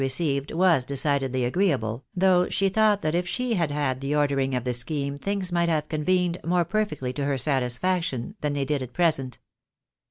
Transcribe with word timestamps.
received 0.01 0.49
was 0.51 0.83
decidedly 0.83 1.45
agreeable, 1.45 2.03
though 2.15 2.49
she 2.49 2.69
thought 2.69 3.03
that 3.03 3.13
if 3.13 3.27
she 3.27 3.53
had 3.53 3.69
had 3.69 4.01
the 4.01 4.15
ordering 4.15 4.55
of 4.55 4.63
the 4.63 4.73
scheme, 4.73 5.15
things 5.15 5.51
might 5.51 5.69
have" 5.69 5.87
convened" 5.89 6.39
.more 6.43 6.65
perfectly 6.65 7.13
to 7.13 7.23
her 7.23 7.37
satisfaction 7.37 8.33
than 8.41 8.53
they 8.53 8.65
did 8.65 8.81
at 8.81 8.93
present. 8.93 9.37